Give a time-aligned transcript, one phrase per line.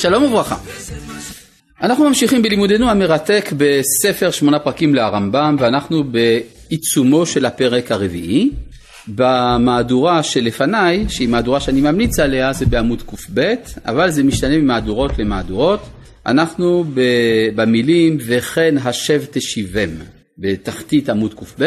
[0.00, 0.56] שלום וברכה.
[1.82, 8.50] אנחנו ממשיכים בלימודנו המרתק בספר שמונה פרקים לרמב"ם ואנחנו בעיצומו של הפרק הרביעי.
[9.08, 13.36] במהדורה שלפניי, שהיא מהדורה שאני ממליץ עליה, זה בעמוד קב,
[13.86, 15.80] אבל זה משתנה ממהדורות למהדורות.
[16.26, 16.84] אנחנו
[17.54, 19.90] במילים וכן השב תשיבם
[20.38, 21.62] בתחתית עמוד קב.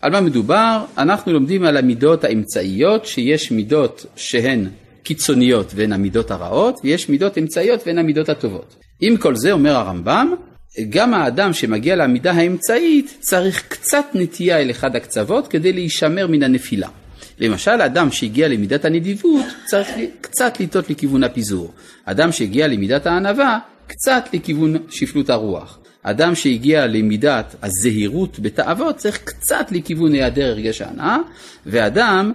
[0.00, 0.84] על מה מדובר?
[0.98, 4.66] אנחנו לומדים על המידות האמצעיות, שיש מידות שהן
[5.06, 8.76] קיצוניות והן המידות הרעות, ויש מידות אמצעיות והן המידות הטובות.
[9.00, 10.34] עם כל זה אומר הרמב"ם,
[10.88, 16.88] גם האדם שמגיע לעמידה האמצעית צריך קצת נטייה אל אחד הקצוות כדי להישמר מן הנפילה.
[17.38, 19.88] למשל, אדם שהגיע למידת הנדיבות צריך
[20.20, 21.72] קצת לטעות לכיוון הפיזור.
[22.04, 25.78] אדם שהגיע למידת הענווה, קצת לכיוון שפלות הרוח.
[26.02, 31.18] אדם שהגיע למידת הזהירות בתאוות צריך קצת לכיוון היעדר הרגש ההנאה,
[31.66, 32.32] ואדם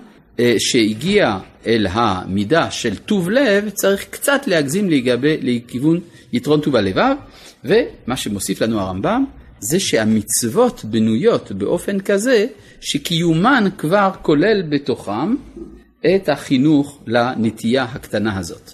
[0.60, 1.38] שהגיע
[1.68, 6.00] אל המידה של טוב לב צריך קצת להגזים לגבי, לכיוון
[6.34, 7.16] יתרון טוב הלבב,
[7.66, 9.26] ומה שמוסיף לנו הרמב"ם
[9.60, 12.46] זה שהמצוות בנויות באופן כזה
[12.82, 15.36] שקיומן כבר כולל בתוכם
[16.16, 18.72] את החינוך לנטייה הקטנה הזאת.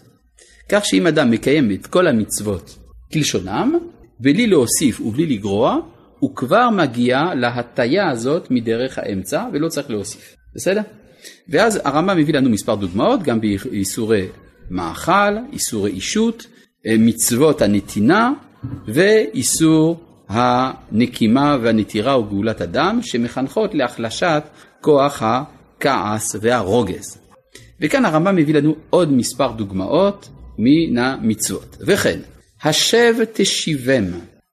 [0.69, 2.77] כך שאם אדם מקיים את כל המצוות
[3.13, 3.77] כלשונם,
[4.19, 5.77] בלי להוסיף ובלי לגרוע,
[6.19, 10.35] הוא כבר מגיע להטיה הזאת מדרך האמצע ולא צריך להוסיף.
[10.55, 10.81] בסדר?
[11.49, 14.27] ואז הרמב"ם מביא לנו מספר דוגמאות, גם באיסורי
[14.69, 16.47] מאכל, איסורי אישות,
[16.85, 18.31] אה, מצוות הנתינה
[18.87, 24.43] ואיסור הנקימה והנטירה וגאולת אדם, שמחנכות להחלשת
[24.81, 27.17] כוח הכעס והרוגז.
[27.81, 31.77] וכאן הרמב"ם מביא לנו עוד מספר דוגמאות מן המצוות.
[31.79, 32.19] וכן,
[32.63, 34.05] השב תשיבם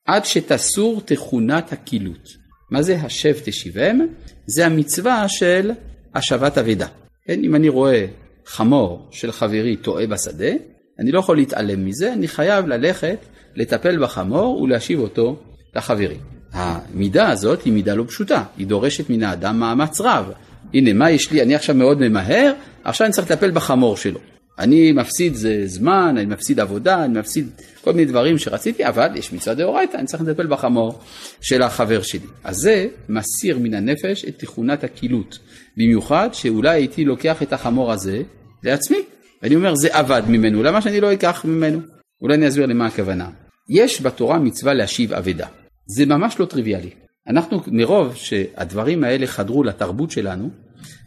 [0.06, 2.28] עד שתסור תכונת הקילות.
[2.70, 3.98] מה זה השב תשיבם?
[4.46, 5.70] זה המצווה של
[6.14, 6.86] השבת אבדה.
[7.26, 8.06] כן, אם אני רואה
[8.46, 10.50] חמור של חברי טועה בשדה,
[10.98, 13.18] אני לא יכול להתעלם מזה, אני חייב ללכת,
[13.56, 15.36] לטפל בחמור ולהשיב אותו
[15.76, 16.18] לחברים.
[16.52, 20.30] המידה הזאת היא מידה לא פשוטה, היא דורשת מן האדם מאמץ רב.
[20.74, 21.42] הנה, מה יש לי?
[21.42, 22.52] אני עכשיו מאוד ממהר,
[22.84, 24.20] עכשיו אני צריך לטפל בחמור שלו.
[24.58, 25.34] אני מפסיד
[25.64, 27.50] זמן, אני מפסיד עבודה, אני מפסיד
[27.80, 31.00] כל מיני דברים שרציתי, אבל יש מצווה דאורייתא, אני צריך לטפל בחמור
[31.40, 32.26] של החבר שלי.
[32.44, 35.38] אז זה מסיר מן הנפש את תכונת הקילות.
[35.76, 38.22] במיוחד שאולי הייתי לוקח את החמור הזה
[38.62, 38.98] לעצמי.
[39.42, 41.80] ואני אומר, זה אבד ממנו, למה שאני לא אקח ממנו?
[42.22, 43.28] אולי אני אסביר למה הכוונה.
[43.68, 45.46] יש בתורה מצווה להשיב אבדה.
[45.86, 46.90] זה ממש לא טריוויאלי.
[47.28, 50.50] אנחנו, מרוב שהדברים האלה חדרו לתרבות שלנו,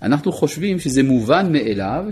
[0.02, 2.06] אנחנו חושבים שזה מובן מאליו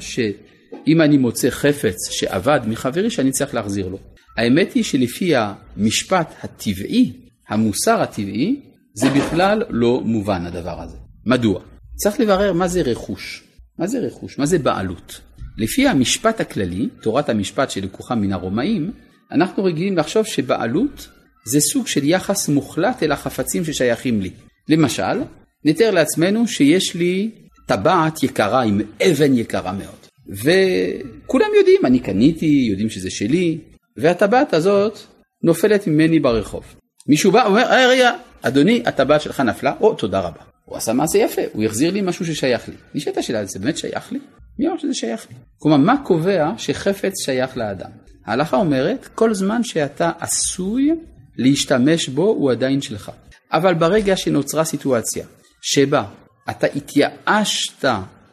[0.86, 4.00] שאם אני מוצא חפץ שאבד מחברי שאני צריך להחזיר לו.
[4.38, 7.12] האמת היא שלפי המשפט הטבעי,
[7.50, 8.62] המוסר הטבעי,
[8.94, 10.98] זה בכלל לא מובן הדבר הזה.
[11.26, 11.62] מדוע?
[11.96, 13.44] צריך לברר מה זה רכוש.
[13.80, 14.40] מה זה רכוש?
[14.40, 15.22] מה זה בעלות?
[15.58, 18.92] לפי המשפט הכללי, תורת המשפט שלקוחה מן הרומאים,
[19.32, 21.08] אנחנו רגילים לחשוב שבעלות
[21.46, 24.32] זה סוג של יחס מוחלט אל החפצים ששייכים לי.
[24.70, 25.22] למשל,
[25.66, 27.32] נתאר לעצמנו שיש לי
[27.68, 30.05] טבעת יקרה עם אבן יקרה מאוד.
[30.30, 33.58] וכולם יודעים, אני קניתי, יודעים שזה שלי,
[33.98, 35.00] והטבעת הזאת
[35.44, 36.64] נופלת ממני ברחוב.
[37.08, 40.42] מישהו בא ואומר, רגע, רגע, אדוני, הטבעת שלך נפלה, או, תודה רבה.
[40.66, 42.76] הוא עשה מעשה יפה, הוא החזיר לי משהו ששייך לי.
[42.96, 44.20] נשאלת השאלה, זה באמת שייך לי?
[44.60, 45.36] מי אמר שזה שייך לי?
[45.58, 47.90] כלומר, מה קובע שחפץ שייך לאדם?
[48.26, 50.92] ההלכה אומרת, כל זמן שאתה עשוי
[51.38, 53.12] להשתמש בו, הוא עדיין שלך.
[53.52, 55.26] אבל ברגע שנוצרה סיטואציה
[55.62, 56.04] שבה
[56.50, 57.86] אתה התייאשת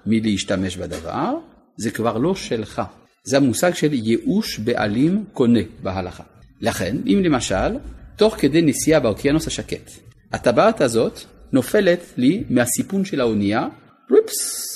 [0.07, 1.35] מלהשתמש בדבר,
[1.77, 2.83] זה כבר לא שלך.
[3.25, 6.23] זה המושג של ייאוש בעלים קונה בהלכה.
[6.61, 7.77] לכן, אם למשל,
[8.17, 9.91] תוך כדי נסיעה באוקיינוס השקט,
[10.33, 11.21] הטבעת הזאת
[11.53, 13.69] נופלת לי מהסיפון של האונייה,
[14.11, 14.69] רופס,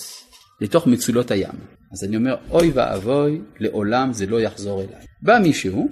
[0.61, 1.55] לתוך מצולות הים.
[1.93, 5.05] אז אני אומר, אוי ואבוי, לעולם זה לא יחזור אליי.
[5.23, 5.89] בא מישהו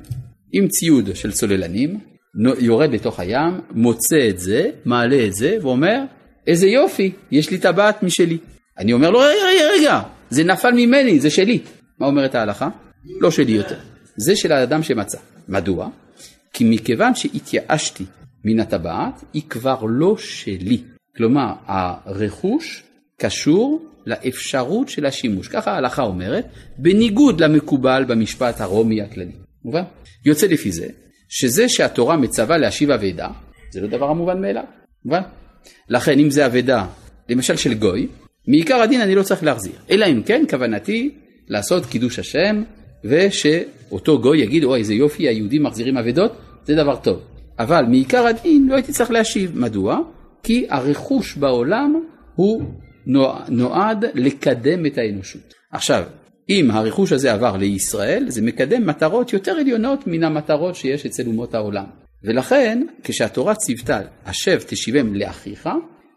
[0.53, 2.01] עם ציוד של צוללנים,
[2.59, 6.01] יורד לתוך הים, מוצא את זה, מעלה את זה, ואומר,
[6.47, 8.39] איזה יופי, יש לי טבעת משלי.
[8.79, 11.59] אני אומר לו, רגע, רגע, רגע, זה נפל ממני, זה שלי.
[11.99, 12.69] מה אומרת ההלכה?
[13.21, 13.79] לא שלי יותר.
[14.17, 15.19] זה של האדם שמצא.
[15.49, 15.89] מדוע?
[16.53, 18.05] כי מכיוון שהתייאשתי
[18.45, 20.83] מן הטבעת, היא כבר לא שלי.
[21.17, 22.83] כלומר, הרכוש
[23.19, 25.49] קשור לאפשרות של השימוש.
[25.49, 26.47] ככה ההלכה אומרת,
[26.79, 29.33] בניגוד למקובל במשפט הרומי הכללי.
[29.65, 29.83] מובן?
[30.25, 30.87] יוצא לפי זה,
[31.29, 33.29] שזה שהתורה מצווה להשיב אבדה,
[33.73, 34.65] זה לא דבר המובן מאליו.
[35.05, 35.23] מובן?
[35.89, 36.87] לכן אם זה אבדה,
[37.29, 38.07] למשל של גוי,
[38.49, 39.73] מעיקר הדין אני לא צריך להחזיר.
[39.91, 41.15] אלא אם כן כוונתי
[41.49, 42.63] לעשות קידוש השם,
[43.05, 47.21] ושאותו גוי יגיד, אוי איזה יופי, היהודים מחזירים אבדות, זה דבר טוב.
[47.59, 49.59] אבל מעיקר הדין לא הייתי צריך להשיב.
[49.59, 49.99] מדוע?
[50.43, 52.05] כי הרכוש בעולם
[52.35, 52.63] הוא
[53.49, 55.55] נועד לקדם את האנושות.
[55.73, 56.05] עכשיו,
[56.51, 61.55] אם הרכוש הזה עבר לישראל, זה מקדם מטרות יותר עליונות מן המטרות שיש אצל אומות
[61.55, 61.85] העולם.
[62.25, 65.69] ולכן, כשהתורה ציוותה, השב תשיבם לאחיך,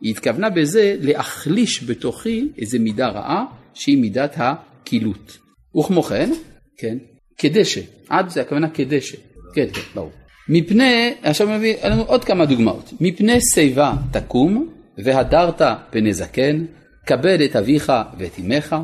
[0.01, 5.37] היא התכוונה בזה להחליש בתוכי איזה מידה רעה, שהיא מידת הכילות.
[5.79, 6.33] וכמו כן,
[6.77, 6.97] כן,
[7.37, 9.17] כדשא, עד זה הכוונה כדשא,
[9.53, 10.11] כן, כן, ברור.
[10.49, 16.65] מפני, עכשיו מביא לנו עוד כמה דוגמאות, מפני שיבה תקום, והדרת פני זקן,
[17.05, 18.75] כבד את אביך ואת אמך,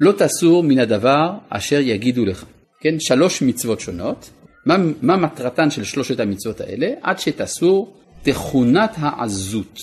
[0.00, 2.44] לא תסור מן הדבר אשר יגידו לך.
[2.80, 4.30] כן, שלוש מצוות שונות.
[4.66, 6.90] מה, מה מטרתן של שלושת המצוות האלה?
[7.02, 9.78] עד שתסור תכונת העזות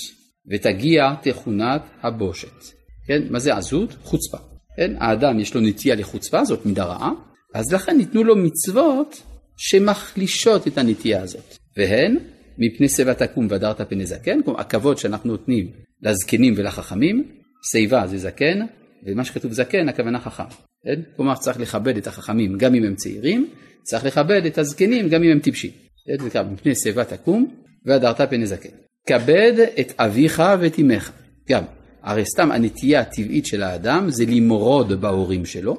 [0.51, 2.63] ותגיע תכונת הבושת.
[3.07, 3.96] כן, מה זה עזות?
[4.04, 4.38] חוצפה.
[4.78, 7.12] כן, האדם יש לו נטייה לחוצפה, זאת מידה רעה,
[7.54, 9.22] אז לכן ניתנו לו מצוות
[9.57, 11.57] שמחלישות את הנטייה הזאת.
[11.78, 12.18] והן,
[12.57, 17.24] מפני שיבה תקום והדרת פני זקן, כלומר הכבוד שאנחנו נותנים לזקנים ולחכמים,
[17.72, 18.60] שיבה זה זקן,
[19.06, 20.44] ומה שכתוב זקן הכוונה חכם.
[20.84, 21.02] כן?
[21.16, 23.50] כלומר צריך לכבד את החכמים גם אם הם צעירים,
[23.84, 25.72] צריך לכבד את הזקנים גם אם הם טיפשים.
[26.07, 26.30] כן?
[26.30, 27.56] זה מפני שיבה תקום
[27.86, 28.89] והדרת פני זקן.
[29.10, 31.12] כבד את אביך ואת אמך.
[31.50, 31.64] גם,
[32.04, 35.78] הרי סתם הנטייה הטבעית של האדם זה למרוד בהורים שלו,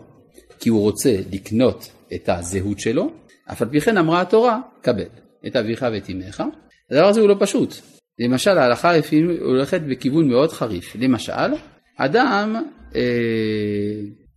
[0.58, 3.10] כי הוא רוצה לקנות את הזהות שלו,
[3.52, 5.04] אף על פי כן אמרה התורה, כבד
[5.46, 6.42] את אביך ואת אמך.
[6.90, 7.74] הדבר הזה הוא לא פשוט.
[8.18, 8.92] למשל ההלכה
[9.40, 10.96] הולכת בכיוון מאוד חריף.
[10.98, 11.54] למשל,
[11.96, 12.56] אדם
[12.96, 13.00] אה,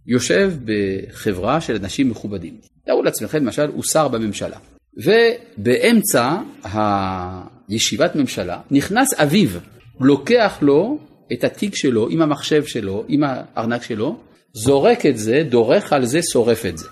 [0.07, 2.57] יושב בחברה של אנשים מכובדים.
[2.85, 4.57] תארו לעצמכם, למשל, הוא שר בממשלה.
[4.97, 6.35] ובאמצע
[7.69, 9.49] הישיבת ממשלה נכנס אביו,
[9.99, 10.97] לוקח לו
[11.33, 14.19] את התיק שלו עם המחשב שלו, עם הארנק שלו,
[14.53, 16.87] זורק את זה, דורך על זה, שורף את זה.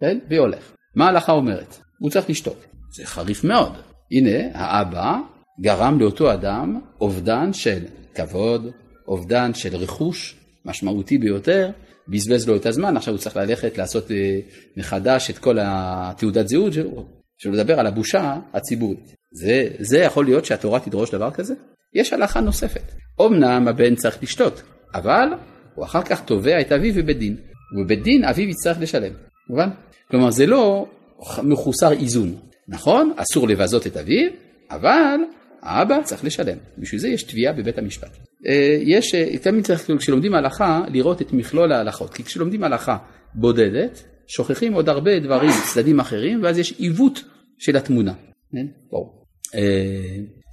[0.00, 0.18] כן?
[0.30, 0.72] והולך.
[0.94, 1.76] מה ההלכה אומרת?
[1.98, 2.56] הוא צריך לשתוק.
[2.96, 3.72] זה חריף מאוד.
[4.12, 5.16] הנה, האבא
[5.60, 7.84] גרם לאותו אדם אובדן של
[8.14, 8.66] כבוד,
[9.08, 11.70] אובדן של רכוש משמעותי ביותר,
[12.08, 14.38] בזבז לו את הזמן, עכשיו הוא צריך ללכת לעשות אה,
[14.76, 17.06] מחדש את כל התעודת זהות שלו,
[17.38, 19.14] שלא לדבר על הבושה הציבורית.
[19.34, 21.54] זה, זה יכול להיות שהתורה תדרוש דבר כזה?
[21.94, 22.92] יש הלכה נוספת.
[23.20, 24.62] אמנם הבן צריך לשתות,
[24.94, 25.28] אבל
[25.74, 27.36] הוא אחר כך תובע את אביו בבית דין,
[27.76, 29.12] ובבית דין אביו יצטרך לשלם,
[29.50, 29.68] מובן?
[30.10, 30.86] כלומר זה לא
[31.42, 32.34] מחוסר איזון,
[32.68, 33.12] נכון?
[33.16, 34.30] אסור לבזות את אביו,
[34.70, 35.16] אבל
[35.62, 38.16] האבא צריך לשלם, בשביל זה יש תביעה בבית המשפט.
[38.46, 42.96] אה, יש, אה, תמיד צריך כשלומדים הלכה לראות את מכלול ההלכות, כי כשלומדים הלכה
[43.34, 47.24] בודדת, שוכחים עוד הרבה דברים, צדדים אחרים, ואז יש עיוות
[47.58, 48.12] של התמונה.
[48.52, 48.66] כן?
[48.90, 49.23] ברור.
[49.54, 49.60] אה,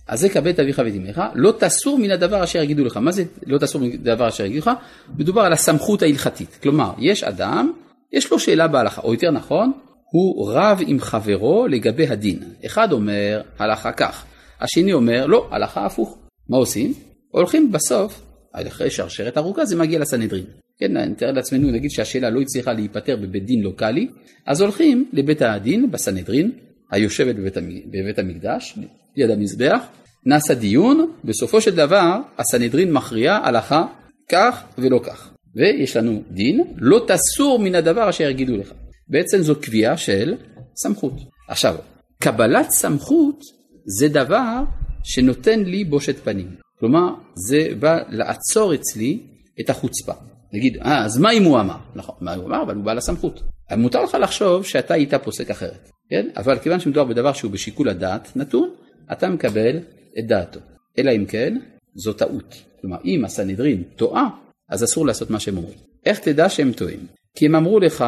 [0.08, 2.98] אז זה כבד אביך ואת אמך, לא תסור מן הדבר אשר יגידו לך.
[2.98, 4.72] מה זה לא תסור מן הדבר אשר יגידו לך?
[5.18, 6.58] מדובר על הסמכות ההלכתית.
[6.64, 7.72] כלומר, יש אדם,
[8.14, 9.72] יש לו שאלה בהלכה, או יותר נכון,
[10.12, 12.40] הוא רב עם חברו לגבי הדין.
[12.66, 14.26] אחד אומר הלכה כך,
[14.62, 16.18] השני אומר לא, הלכה הפוך.
[16.50, 16.94] מה עושים?
[17.30, 18.22] הולכים בסוף,
[18.54, 20.46] אחרי שרשרת ארוכה זה מגיע לסנהדרין.
[20.80, 24.08] כן, נתאר לעצמנו, נגיד שהשאלה לא הצליחה להיפתר בבית דין לוקאלי,
[24.48, 26.52] אז הולכים לבית הדין בסנהדרין,
[26.92, 28.78] היושבת בבית, בבית המקדש,
[29.18, 29.84] ליד המזבח,
[30.26, 33.86] נעשה דיון, בסופו של דבר הסנהדרין מכריע הלכה
[34.30, 35.32] כך ולא כך.
[35.56, 38.74] ויש לנו דין, לא תסור מן הדבר אשר יגידו לך.
[39.08, 40.36] בעצם זו קביעה של
[40.76, 41.14] סמכות.
[41.50, 41.76] עכשיו,
[42.22, 43.40] קבלת סמכות
[43.86, 44.64] זה דבר
[45.04, 46.56] שנותן לי בושת פנים.
[46.80, 47.14] כלומר,
[47.48, 49.20] זה בא לעצור אצלי
[49.62, 50.14] את החוצפה.
[50.54, 51.78] נגיד, אה, אז מה אם הוא אמר?
[51.96, 52.64] נכון, מה הוא אמר?
[52.64, 53.42] אבל הוא בעל הסמכות.
[53.78, 56.28] מותר לך לחשוב שאתה היית פוסק אחרת, כן?
[56.38, 58.70] אבל כיוון שמדובר בדבר שהוא בשיקול הדעת נתון,
[59.12, 59.80] אתה מקבל
[60.20, 60.60] את דעתו.
[60.98, 61.58] אלא אם כן,
[61.96, 62.56] זו טעות.
[62.82, 64.30] כלומר, אם הסנהדרין טועה,
[64.70, 65.78] אז אסור לעשות מה שהם אומרים.
[66.06, 67.00] איך תדע שהם טועים?
[67.36, 68.06] כי הם אמרו לך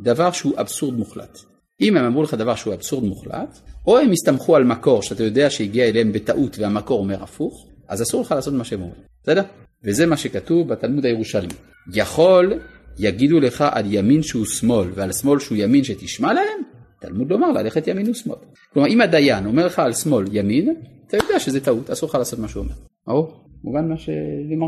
[0.00, 1.38] דבר שהוא אבסורד מוחלט.
[1.80, 5.50] אם הם אמרו לך דבר שהוא אבסורד מוחלט, או הם הסתמכו על מקור שאתה יודע
[5.50, 9.42] שהגיע אליהם בטעות והמקור אומר הפוך, אז אסור לך לעשות מה שהם אומרים, בסדר?
[9.84, 11.54] וזה מה שכתוב בתלמוד הירושלמי.
[11.94, 12.58] יכול
[12.98, 16.79] יגידו לך על ימין שהוא שמאל ועל שמאל שהוא ימין שתשמע להם?
[17.00, 18.36] תלמוד לומר ללכת ימין ושמאל.
[18.72, 20.74] כלומר אם הדיין אומר לך על שמאל ימין,
[21.06, 22.74] אתה יודע שזה טעות, אסור לך לעשות מה שהוא אומר.
[23.06, 23.44] ברור?
[23.64, 23.96] מובן מה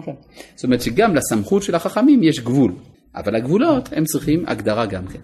[0.05, 0.15] כאן.
[0.55, 2.73] זאת אומרת שגם לסמכות של החכמים יש גבול,
[3.15, 5.19] אבל הגבולות הם צריכים הגדרה גם כן.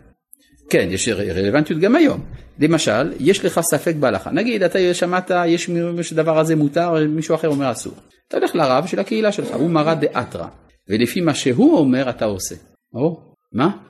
[0.70, 2.20] כן, יש רלוונטיות גם היום.
[2.58, 4.30] למשל, יש לך ספק בהלכה.
[4.30, 5.70] נגיד, אתה שמעת, יש
[6.02, 7.92] שדבר הזה מותר, מישהו אחר אומר אסור.
[8.28, 10.46] אתה הולך לרב של הקהילה שלך, הוא מרא דאתרא,
[10.88, 12.54] ולפי מה שהוא אומר אתה עושה.
[12.92, 13.34] ברור?
[13.52, 13.87] מה?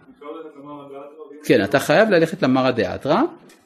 [1.45, 3.21] כן, אתה חייב ללכת למרא דאתרא,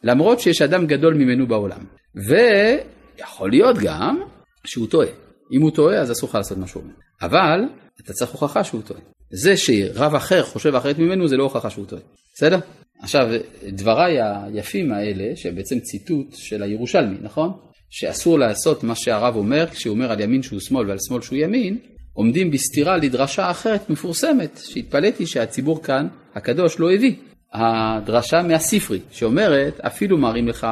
[0.04, 1.84] למרות שיש אדם גדול ממנו בעולם.
[2.14, 4.20] ויכול להיות גם
[4.64, 5.08] שהוא טועה.
[5.52, 6.92] אם הוא טועה, אז אסור לך לעשות אומר.
[7.22, 7.60] אבל,
[8.04, 9.00] אתה צריך הוכחה שהוא טועה.
[9.30, 12.02] זה שרב אחר חושב אחרת ממנו, זה לא הוכחה שהוא טועה.
[12.34, 12.58] בסדר?
[13.02, 13.26] עכשיו,
[13.68, 17.52] דבריי היפים האלה, שבעצם ציטוט של הירושלמי, נכון?
[17.90, 21.78] שאסור לעשות מה שהרב אומר, כשהוא אומר על ימין שהוא שמאל ועל שמאל שהוא ימין,
[22.12, 27.14] עומדים בסתירה לדרשה אחרת מפורסמת, שהתפלאתי שהציבור כאן, הקדוש, לא הביא.
[27.52, 30.66] הדרשה מהספרי, שאומרת, אפילו מראים לך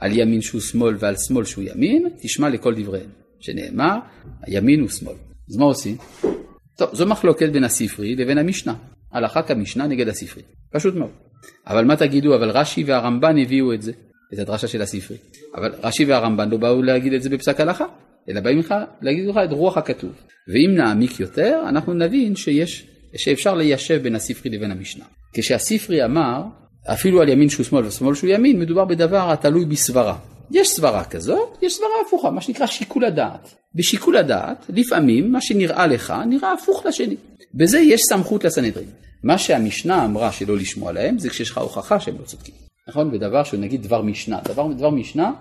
[0.00, 3.10] על ימין שהוא שמאל ועל שמאל שהוא ימין, תשמע לכל דבריהם.
[3.40, 3.96] שנאמר,
[4.42, 5.14] הימין הוא שמאל.
[5.50, 5.96] אז מה עושים?
[6.76, 8.74] טוב, זו מחלוקת בין הספרי לבין המשנה.
[9.12, 10.42] הלכה כמשנה נגד הספרי.
[10.72, 11.10] פשוט מאוד.
[11.66, 13.92] אבל מה תגידו, אבל רש"י והרמב"ן הביאו את זה,
[14.34, 15.16] את הדרשה של הספרי.
[15.54, 17.84] אבל רש"י והרמב"ן לא באו להגיד את זה בפסק הלכה,
[18.28, 20.12] אלא באים לך להגיד לך את רוח הכתוב.
[20.48, 22.86] ואם נעמיק יותר, אנחנו נבין שיש,
[23.16, 25.04] שאפשר ליישב בין הספרי לבין המשנה.
[25.32, 26.42] כשהספרי אמר,
[26.92, 30.18] אפילו על ימין שהוא שמאל ושמאל שהוא ימין, מדובר בדבר התלוי בסברה.
[30.50, 33.54] יש סברה כזאת, יש סברה הפוכה, מה שנקרא שיקול הדעת.
[33.74, 37.16] בשיקול הדעת, לפעמים מה שנראה לך נראה הפוך לשני.
[37.54, 38.88] בזה יש סמכות לסנהדרין.
[39.22, 42.54] מה שהמשנה אמרה שלא לשמוע להם, זה כשיש לך הוכחה שהם לא צודקים.
[42.88, 43.10] נכון?
[43.10, 44.38] בדבר שהוא נגיד דבר משנה.
[44.44, 45.32] דבר, דבר משנה,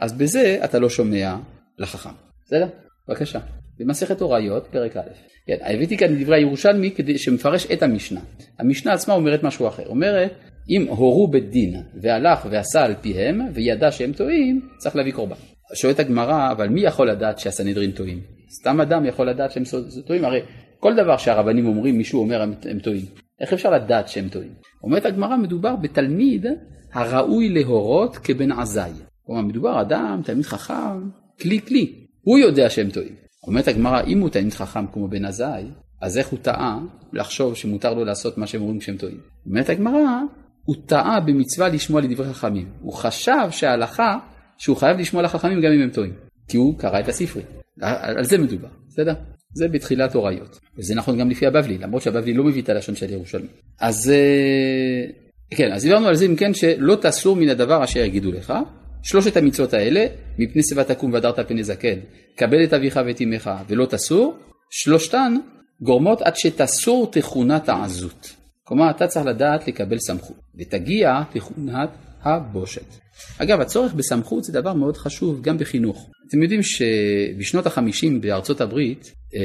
[0.00, 1.36] אז בזה אתה לא שומע
[1.78, 2.10] לחכם.
[2.46, 2.66] בסדר?
[3.08, 3.38] בבקשה.
[3.78, 5.10] במסכת הוריות, פרק א'.
[5.46, 8.20] כן, הבאתי כאן דברי הירושלמי כדי שמפרש את המשנה.
[8.58, 9.86] המשנה עצמה אומרת משהו אחר.
[9.86, 10.32] אומרת,
[10.70, 15.36] אם הורו בית דין והלך ועשה על פיהם וידע שהם טועים, צריך להביא קורבן.
[15.74, 18.20] שואלת הגמרא, אבל מי יכול לדעת שהסנהדרין טועים?
[18.60, 19.62] סתם אדם יכול לדעת שהם
[20.06, 20.24] טועים?
[20.24, 20.40] הרי
[20.80, 23.04] כל דבר שהרבנים אומרים, מישהו אומר הם טועים.
[23.40, 24.52] איך אפשר לדעת שהם טועים?
[24.82, 26.46] אומרת הגמרא, מדובר בתלמיד
[26.92, 28.92] הראוי להורות כבן עזאי.
[29.26, 31.08] כלומר, מדובר אדם, תלמיד חכם,
[31.40, 31.92] כלי כלי.
[32.22, 33.27] הוא יודע שהם טועים.
[33.46, 35.64] אומרת הגמרא, אם הוא תלמיד חכם כמו בן עזאי,
[36.00, 36.78] אז איך הוא טעה
[37.12, 39.18] לחשוב שמותר לו לעשות מה שהם אומרים כשהם טועים?
[39.46, 40.20] אומרת הגמרא,
[40.64, 42.68] הוא טעה במצווה לשמוע לדברי חכמים.
[42.80, 44.18] הוא חשב שההלכה,
[44.58, 46.12] שהוא חייב לשמוע לחכמים גם אם הם טועים.
[46.48, 47.42] כי הוא קרא את הספרי.
[47.80, 49.14] על זה מדובר, בסדר?
[49.54, 50.58] זה בתחילת הוריות.
[50.78, 53.48] וזה נכון גם לפי הבבלי, למרות שהבבלי לא מביא את הלשון של ירושלמי.
[53.80, 55.04] אז אה,
[55.50, 58.54] כן, אז דיברנו על זה אם כן שלא תסור מן הדבר אשר יגידו לך.
[59.02, 60.06] שלושת המצוות האלה,
[60.38, 61.98] מפני שיבה תקום והדרת פני זקן,
[62.36, 64.36] קבל את אביך ואת אמך ולא תסור,
[64.70, 65.34] שלושתן
[65.80, 68.34] גורמות עד שתסור תכונת העזות.
[68.64, 71.90] כלומר, אתה צריך לדעת לקבל סמכות, ותגיע תכונת
[72.22, 72.94] הבושת.
[73.38, 76.10] אגב, הצורך בסמכות זה דבר מאוד חשוב גם בחינוך.
[76.28, 79.40] אתם יודעים שבשנות החמישים בארצות הברית אה,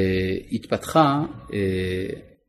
[0.52, 1.60] התפתחה אה,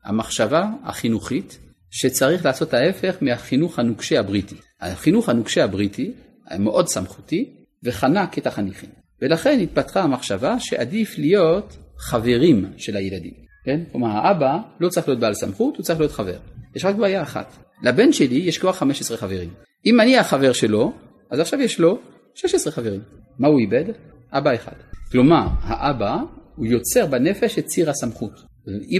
[0.04, 1.58] המחשבה החינוכית
[1.90, 4.56] שצריך לעשות ההפך מהחינוך הנוקשה הבריטי.
[4.80, 6.12] החינוך הנוקשה הבריטי
[6.58, 7.50] מאוד סמכותי
[7.84, 8.90] וחנק את החניכים.
[9.22, 13.32] ולכן התפתחה המחשבה שעדיף להיות חברים של הילדים.
[13.64, 13.80] כן?
[13.92, 16.38] כלומר האבא לא צריך להיות בעל סמכות, הוא צריך להיות חבר.
[16.76, 19.50] יש רק בעיה אחת, לבן שלי יש כבר 15 חברים.
[19.86, 20.92] אם אני החבר שלו,
[21.30, 21.98] אז עכשיו יש לו
[22.34, 23.00] 16 חברים.
[23.38, 23.84] מה הוא איבד?
[24.32, 24.72] אבא אחד.
[25.12, 26.16] כלומר, האבא
[26.56, 28.42] הוא יוצר בנפש את ציר הסמכות.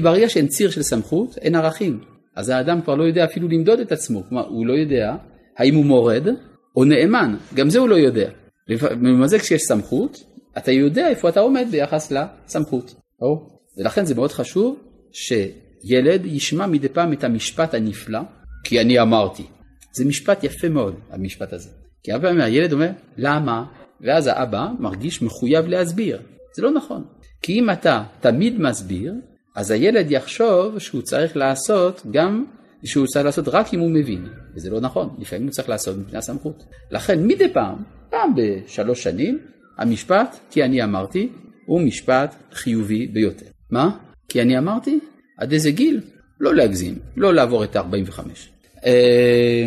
[0.02, 2.00] ברגע שאין ציר של סמכות, אין ערכים.
[2.36, 4.22] אז האדם כבר לא יודע אפילו למדוד את עצמו.
[4.28, 5.14] כלומר, הוא לא יודע
[5.58, 6.26] האם הוא מורד
[6.76, 7.36] או נאמן.
[7.54, 8.30] גם זה הוא לא יודע.
[8.90, 10.24] במזל כשיש סמכות,
[10.58, 12.94] אתה יודע איפה אתה עומד ביחס לסמכות.
[13.20, 13.48] או?
[13.78, 14.78] ולכן זה מאוד חשוב
[15.12, 18.20] שילד ישמע מדי פעם את המשפט הנפלא,
[18.64, 19.46] כי אני אמרתי.
[19.96, 21.68] זה משפט יפה מאוד, המשפט הזה.
[22.02, 23.64] כי הרבה פעמים הילד אומר, למה?
[24.00, 26.22] ואז האבא מרגיש מחויב להסביר.
[26.56, 27.04] זה לא נכון.
[27.42, 29.14] כי אם אתה תמיד מסביר,
[29.56, 32.44] אז הילד יחשוב שהוא צריך לעשות גם,
[32.84, 34.26] שהוא צריך לעשות רק אם הוא מבין.
[34.54, 36.64] וזה לא נכון, לפעמים הוא צריך לעשות מפני הסמכות.
[36.90, 37.76] לכן מדי פעם,
[38.10, 39.38] פעם בשלוש שנים,
[39.78, 41.28] המשפט, כי אני אמרתי,
[41.66, 43.46] הוא משפט חיובי ביותר.
[43.70, 43.90] מה?
[44.28, 44.98] כי אני אמרתי,
[45.38, 46.00] עד איזה גיל?
[46.40, 48.20] לא להגזים, לא לעבור את ה-45.
[48.86, 49.66] אה,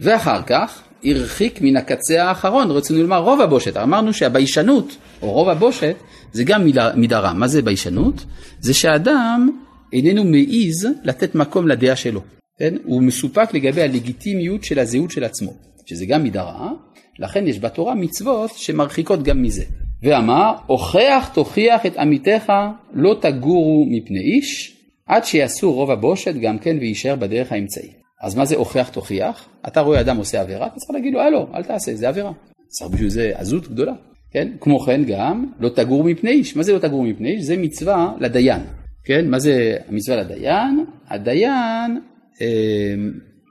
[0.00, 3.76] ואחר כך הרחיק מן הקצה האחרון, רצינו לומר רוב הבושת.
[3.76, 5.96] אמרנו שהביישנות, או רוב הבושת,
[6.32, 6.64] זה גם
[6.96, 7.32] מידה רע.
[7.32, 8.24] מה זה ביישנות?
[8.60, 9.50] זה שאדם
[9.92, 12.20] איננו מעז לתת מקום לדעה שלו.
[12.58, 12.74] כן?
[12.84, 15.52] הוא מסופק לגבי הלגיטימיות של הזהות של עצמו,
[15.86, 16.72] שזה גם מידה רעה,
[17.18, 19.64] לכן יש בתורה מצוות שמרחיקות גם מזה.
[20.02, 22.52] ואמר, הוכח תוכיח את עמיתך
[22.92, 27.92] לא תגורו מפני איש, עד שיעשו רוב הבושת גם כן ויישאר בדרך האמצעי.
[28.22, 29.48] אז מה זה הוכח תוכיח?
[29.68, 32.32] אתה רואה אדם עושה עבירה, אתה צריך להגיד לו, הלו, אל תעשה, זה עבירה.
[32.68, 33.92] צריך בשביל זה עזות גדולה.
[34.32, 34.48] כן?
[34.60, 36.56] כמו כן גם, לא תגור מפני איש.
[36.56, 37.44] מה זה לא תגור מפני איש?
[37.44, 38.62] זה מצווה לדיין.
[39.04, 39.30] כן?
[39.30, 40.84] מה זה המצווה לדיין?
[41.08, 42.00] הדיין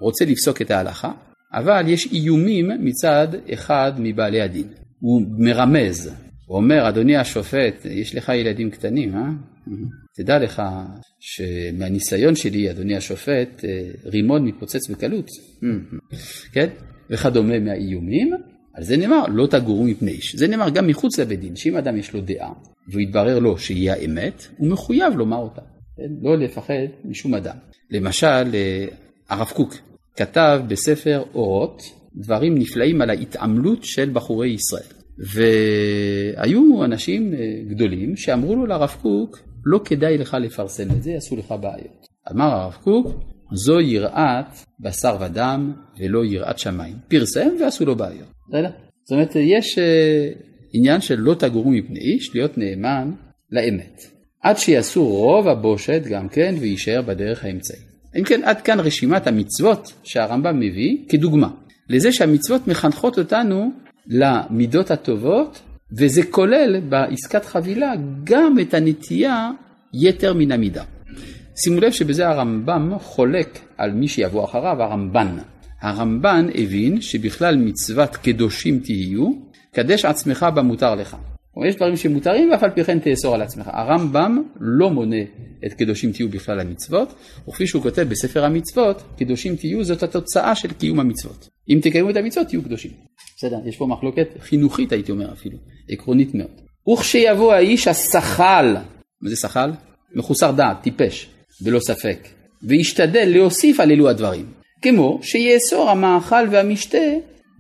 [0.02, 1.12] רוצה לפסוק את ההלכה,
[1.54, 4.68] אבל יש איומים מצד אחד מבעלי הדין.
[5.00, 6.12] הוא מרמז,
[6.46, 9.30] הוא אומר, אדוני השופט, יש לך ילדים קטנים, אה?
[10.16, 10.62] תדע לך
[11.20, 15.28] שמהניסיון שלי, אדוני השופט, אה, רימון מתפוצץ בקלות,
[16.52, 16.68] כן?
[17.10, 18.34] וכדומה מהאיומים,
[18.74, 20.36] על זה נאמר, לא תגורו מפני איש.
[20.36, 22.54] זה נאמר גם מחוץ לבית דין, שאם אדם יש לו דעה,
[22.88, 25.62] והוא יתברר לו שהיא האמת, הוא מחויב לומר אותה?
[26.22, 27.56] לא לפחד משום אדם.
[27.92, 28.86] למשל, אה,
[29.30, 29.74] הרב קוק
[30.16, 31.82] כתב בספר אורות
[32.16, 35.04] דברים נפלאים על ההתעמלות של בחורי ישראל.
[35.18, 41.36] והיו אנשים אה, גדולים שאמרו לו לרב קוק, לא כדאי לך לפרסם את זה, יעשו
[41.36, 42.08] לך בעיות.
[42.32, 43.08] אמר הרב קוק,
[43.54, 44.46] זו יראת
[44.80, 46.96] בשר ודם ולא יראת שמיים.
[47.08, 48.28] פרסם ועשו לו בעיות.
[49.04, 49.82] זאת אומרת, יש uh,
[50.74, 53.12] עניין של לא תגורו מפני איש, להיות נאמן
[53.52, 54.02] לאמת.
[54.44, 57.94] עד שיעשו רוב הבושת גם כן ויישאר בדרך האמצעית.
[58.16, 61.48] אם כן, עד כאן רשימת המצוות שהרמב"ם מביא כדוגמה.
[61.90, 63.72] לזה שהמצוות מחנכות אותנו
[64.08, 65.62] למידות הטובות,
[65.98, 67.92] וזה כולל בעסקת חבילה
[68.24, 69.52] גם את הנטייה
[69.94, 70.84] יתר מן המידה.
[71.56, 75.38] שימו לב שבזה הרמב"ם חולק על מי שיבוא אחריו, הרמב"ן.
[75.82, 79.32] הרמב"ן הבין שבכלל מצוות קדושים תהיו,
[79.72, 81.18] קדש עצמך במותר לך.
[81.64, 83.70] כלומר, יש דברים שמותרים ואף על פי כן תאסור על עצמך.
[83.74, 85.22] הרמב"ם לא מונה
[85.66, 87.14] את קדושים תהיו בכלל המצוות,
[87.50, 91.50] וכפי שהוא כותב בספר המצוות, קדושים תהיו זאת התוצאה של קיום המצוות.
[91.70, 92.92] אם תקיימו את המצוות תהיו קדושים.
[93.38, 95.58] בסדר, יש פה מחלוקת חינוכית הייתי אומר אפילו,
[95.90, 96.62] עקרונית מאוד.
[96.94, 98.76] וכשיבוא האיש השחל,
[99.22, 99.72] מה זה שחל?
[100.16, 101.30] מחוסר דעת, טיפש,
[101.62, 102.28] בלא ספק,
[102.64, 104.46] וישתדל להוסיף על אלו הדברים,
[104.82, 106.98] כמו שיאסור המאכל והמשתה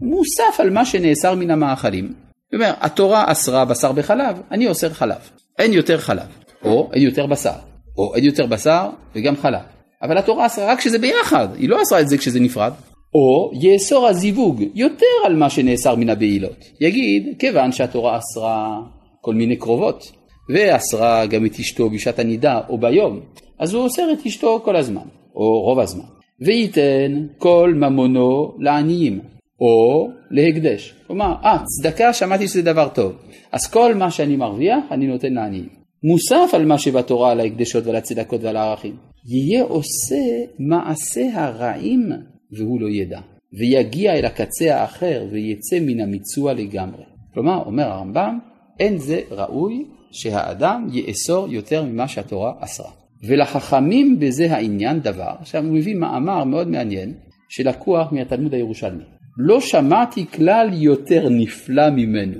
[0.01, 2.22] מוסף על מה שנאסר מן המאכלים.
[2.53, 5.29] זאת אומרת, התורה אסרה בשר בחלב, אני אוסר חלב.
[5.59, 6.27] אין יותר חלב,
[6.63, 7.53] או אין יותר בשר,
[7.97, 9.61] או אין יותר בשר וגם חלב.
[10.01, 12.71] אבל התורה אסרה רק כשזה ביחד, היא לא אסרה את זה כשזה נפרד.
[13.15, 16.65] או יאסור הזיווג יותר על מה שנאסר מן הבעילות.
[16.81, 18.79] יגיד, כיוון שהתורה אסרה
[19.21, 20.11] כל מיני קרובות,
[20.49, 23.19] ואסרה גם את אשתו בשעת הנידה או ביום,
[23.59, 25.05] אז הוא אוסר את אשתו כל הזמן,
[25.35, 26.05] או רוב הזמן.
[26.41, 29.32] וייתן כל ממונו לעניים,
[29.63, 30.93] או להקדש.
[31.07, 33.13] כלומר, אה, צדקה, שמעתי שזה דבר טוב.
[33.51, 35.69] אז כל מה שאני מרוויח, אני נותן לעניים.
[36.03, 38.95] מוסף על מה שבתורה, על ההקדשות ועל הצדקות ועל הערכים.
[39.25, 40.25] יהיה עושה
[40.59, 42.09] מעשה הרעים
[42.51, 43.19] והוא לא ידע,
[43.59, 47.03] ויגיע אל הקצה האחר ויצא מן המיצוע לגמרי.
[47.33, 48.39] כלומר, אומר הרמב"ם,
[48.79, 52.91] אין זה ראוי שהאדם יאסור יותר ממה שהתורה אסרה.
[53.27, 57.13] ולחכמים בזה העניין דבר, עכשיו הוא מביא מאמר מאוד מעניין
[57.49, 59.03] שלקוח מהתלמוד הירושלמי.
[59.37, 62.37] לא שמעתי כלל יותר נפלא ממנו.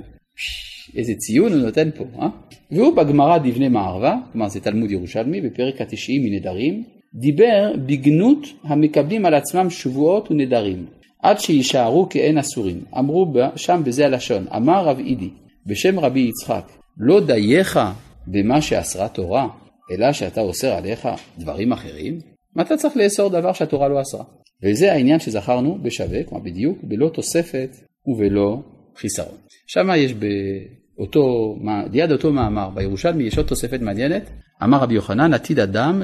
[0.96, 2.28] איזה ציון הוא נותן פה, אה?
[2.70, 9.34] והוא בגמרא דבני מערבה, כלומר זה תלמוד ירושלמי, בפרק התשעים מנדרים, דיבר בגנות המקבלים על
[9.34, 10.86] עצמם שבועות ונדרים,
[11.22, 12.84] עד שיישארו כאין אסורים.
[12.98, 15.30] אמרו שם בזה הלשון, אמר רב אידי,
[15.66, 16.68] בשם רבי יצחק,
[16.98, 17.80] לא דייך
[18.26, 19.48] במה שאסרה תורה,
[19.90, 22.18] אלא שאתה אוסר עליך דברים אחרים?
[22.56, 24.24] מה אתה צריך לאסור דבר שהתורה לא אסרה?
[24.64, 28.62] וזה העניין שזכרנו בשווה, כלומר בדיוק, בלא תוספת ובלא
[28.96, 29.36] חיסרון.
[29.66, 31.56] שם יש באותו,
[31.92, 34.30] ליד אותו מאמר בירושלמי יש עוד תוספת מעניינת,
[34.62, 36.02] אמר רבי יוחנן עתיד אדם,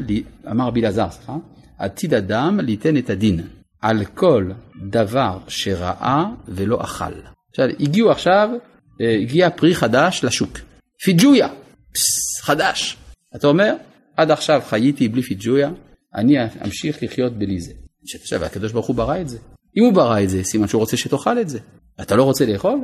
[0.51, 1.37] אמר רבי אלעזר, סליחה,
[1.79, 3.41] עתיד אדם ליתן את הדין
[3.81, 4.51] על כל
[4.91, 7.13] דבר שראה ולא אכל.
[7.51, 8.49] עכשיו הגיעו עכשיו,
[9.01, 10.59] אה, הגיע פרי חדש לשוק,
[11.05, 11.49] פיג'ויה,
[11.93, 12.97] פס, חדש.
[13.37, 13.75] אתה אומר,
[14.17, 15.71] עד עכשיו חייתי בלי פיג'ויה,
[16.15, 17.73] אני אמשיך לחיות בלי זה.
[18.15, 19.39] עכשיו הקדוש ברוך הוא ברא את זה.
[19.77, 21.59] אם הוא ברא את זה, סימן שהוא רוצה שתאכל את זה.
[22.01, 22.79] אתה לא רוצה לאכול?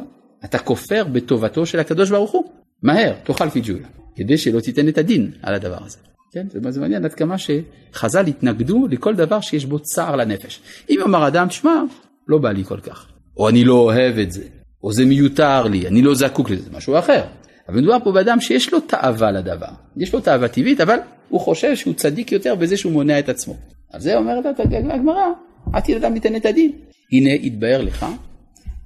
[0.44, 2.44] אתה כופר בטובתו של הקדוש ברוך הוא.
[2.82, 3.86] מהר, תאכל פיג'ויה.
[4.16, 5.98] כדי שלא תיתן את הדין על הדבר הזה.
[6.32, 10.60] כן, זה מעניין עד כמה שחז"ל התנגדו לכל דבר שיש בו צער לנפש.
[10.90, 11.82] אם אמר אדם, תשמע,
[12.28, 14.42] לא בא לי כל כך, או אני לא אוהב את זה,
[14.82, 17.24] או זה מיותר לי, אני לא זקוק לזה, זה משהו אחר.
[17.68, 20.96] אבל מדובר פה באדם שיש לו תאווה לדבר, יש לו תאווה טבעית, אבל
[21.28, 23.56] הוא חושב שהוא צדיק יותר בזה שהוא מונע את עצמו.
[23.92, 25.26] על זה אומרת הגמרא,
[25.72, 26.72] עתיד אדם ייתן את הדין.
[27.12, 28.06] הנה התבהר לך,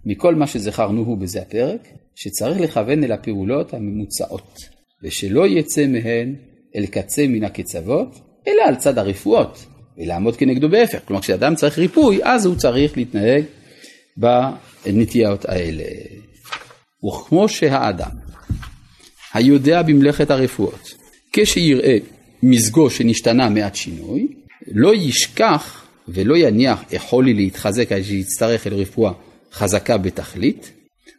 [0.07, 4.59] מכל מה שזכרנו הוא בזה הפרק, שצריך לכוון אל הפעולות הממוצעות.
[5.03, 6.35] ושלא יצא מהן
[6.77, 9.67] אל קצה מן הקצוות, אלא על צד הרפואות,
[9.99, 10.99] ולעמוד כנגדו בהפך.
[11.05, 13.45] כלומר, כשאדם צריך ריפוי, אז הוא צריך להתנהג
[14.17, 15.85] בנטיות האלה.
[17.09, 18.11] וכמו שהאדם
[19.35, 20.95] היודע במלאכת הרפואות,
[21.33, 21.99] כשיראה
[22.43, 29.13] מזגו שנשתנה מעט שינוי, לא ישכח ולא יניח יכול לי להתחזק עד שיצטרך אל רפואה
[29.53, 30.73] חזקה בתכלית,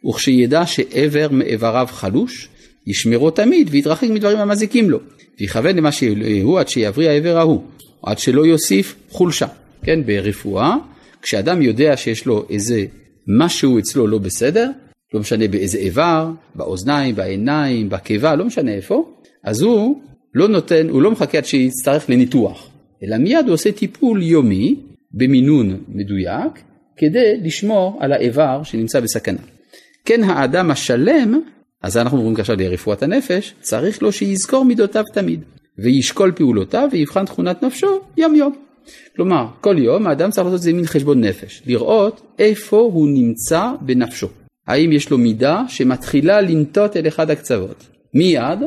[0.08, 2.48] וכשידע שאיבר מאיבריו חלוש,
[2.86, 4.98] ישמרו תמיד ויתרחק מדברים המזיקים לו,
[5.40, 7.62] ויכוון למה שהוא עד שיבריא העבר ההוא,
[8.02, 9.46] עד שלא יוסיף חולשה.
[9.82, 10.76] כן, ברפואה,
[11.22, 12.84] כשאדם יודע שיש לו איזה
[13.38, 14.70] משהו אצלו לא בסדר,
[15.14, 20.02] לא משנה באיזה איבר, באוזניים, בעיניים, בקיבה, לא משנה איפה, אז הוא
[20.34, 22.68] לא נותן, הוא לא מחכה עד שיצטרך לניתוח,
[23.04, 24.76] אלא מיד הוא עושה טיפול יומי
[25.12, 26.62] במינון מדויק,
[26.96, 29.40] כדי לשמור על האיבר שנמצא בסכנה.
[30.04, 31.40] כן האדם השלם
[31.82, 35.40] אז אנחנו עוברים עכשיו לרפואת הנפש, צריך לו שיזכור מידותיו תמיד,
[35.78, 38.52] וישקול פעולותיו ויבחן תכונת נפשו יום יום.
[39.16, 44.28] כלומר, כל יום האדם צריך לעשות איזה מין חשבון נפש, לראות איפה הוא נמצא בנפשו.
[44.66, 47.88] האם יש לו מידה שמתחילה לנטות אל אחד הקצוות.
[48.14, 48.58] מיד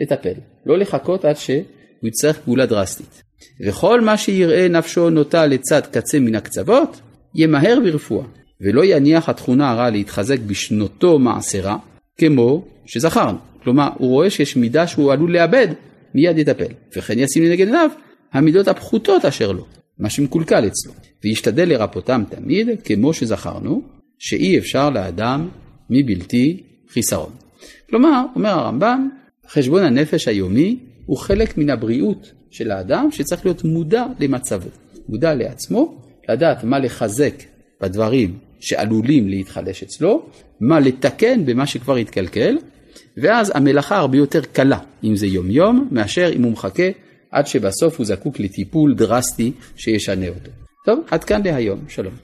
[0.00, 0.34] לטפל.
[0.66, 1.64] לא לחכות עד שהוא
[2.02, 3.23] יצטרך פעולה דרסטית.
[3.66, 7.00] וכל מה שיראה נפשו נוטה לצד קצה מן הקצוות,
[7.34, 8.26] ימהר ברפואה,
[8.60, 11.76] ולא יניח התכונה הרע להתחזק בשנותו מעשרה,
[12.18, 13.38] כמו שזכרנו.
[13.62, 15.68] כלומר, הוא רואה שיש מידה שהוא עלול לאבד,
[16.14, 16.72] מיד יטפל.
[16.96, 17.90] וכן ישים לנגד עיניו
[18.32, 19.66] המידות הפחותות אשר לו,
[19.98, 20.92] מה שמקולקל אצלו,
[21.24, 23.82] וישתדל לרפאותם תמיד, כמו שזכרנו,
[24.18, 25.48] שאי אפשר לאדם
[25.90, 27.32] מבלתי חיסרון.
[27.90, 29.08] כלומר, אומר הרמב"ם,
[29.48, 34.68] חשבון הנפש היומי הוא חלק מן הבריאות של האדם שצריך להיות מודע למצבו,
[35.08, 35.94] מודע לעצמו,
[36.28, 37.34] לדעת מה לחזק
[37.80, 40.26] בדברים שעלולים להתחדש אצלו,
[40.60, 42.58] מה לתקן במה שכבר התקלקל,
[43.16, 46.88] ואז המלאכה הרבה יותר קלה, אם זה יום יום, מאשר אם הוא מחכה
[47.30, 50.50] עד שבסוף הוא זקוק לטיפול דרסטי שישנה אותו.
[50.84, 52.14] טוב, עד כאן להיום, שלום.